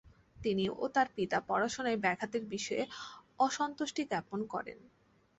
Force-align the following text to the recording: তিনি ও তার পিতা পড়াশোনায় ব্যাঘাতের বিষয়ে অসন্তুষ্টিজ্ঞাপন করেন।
তিনি 0.37 0.65
ও 0.75 0.95
তার 0.95 1.07
পিতা 1.15 1.37
পড়াশোনায় 1.47 2.01
ব্যাঘাতের 2.03 2.43
বিষয়ে 2.53 2.83
অসন্তুষ্টিজ্ঞাপন 3.39 4.39
করেন। 4.53 4.79